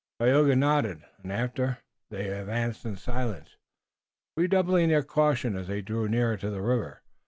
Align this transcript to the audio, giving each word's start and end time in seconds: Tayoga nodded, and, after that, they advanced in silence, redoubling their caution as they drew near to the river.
Tayoga 0.19 0.55
nodded, 0.55 1.03
and, 1.21 1.31
after 1.31 1.77
that, 2.09 2.17
they 2.17 2.27
advanced 2.29 2.85
in 2.85 2.95
silence, 2.95 3.57
redoubling 4.35 4.89
their 4.89 5.03
caution 5.03 5.55
as 5.55 5.67
they 5.67 5.83
drew 5.83 6.07
near 6.09 6.37
to 6.37 6.49
the 6.49 6.63
river. 6.63 7.03